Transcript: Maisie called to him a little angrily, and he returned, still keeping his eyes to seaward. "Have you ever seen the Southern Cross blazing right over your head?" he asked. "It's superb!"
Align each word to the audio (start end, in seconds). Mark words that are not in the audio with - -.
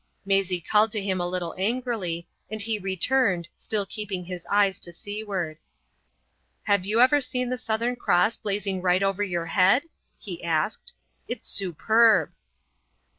Maisie 0.25 0.59
called 0.61 0.89
to 0.89 0.99
him 1.03 1.21
a 1.21 1.27
little 1.27 1.53
angrily, 1.59 2.27
and 2.49 2.59
he 2.59 2.79
returned, 2.79 3.47
still 3.55 3.85
keeping 3.85 4.25
his 4.25 4.47
eyes 4.49 4.79
to 4.79 4.91
seaward. 4.91 5.59
"Have 6.63 6.87
you 6.87 6.99
ever 7.01 7.21
seen 7.21 7.51
the 7.51 7.55
Southern 7.59 7.95
Cross 7.95 8.37
blazing 8.37 8.81
right 8.81 9.03
over 9.03 9.21
your 9.21 9.45
head?" 9.45 9.83
he 10.17 10.43
asked. 10.43 10.93
"It's 11.27 11.47
superb!" 11.47 12.31